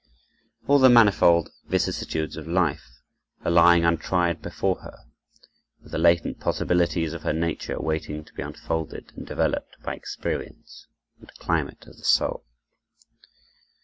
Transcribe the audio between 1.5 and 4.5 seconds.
vicissitudes of life are lying untried